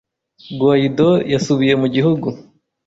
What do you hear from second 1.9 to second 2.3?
gihugu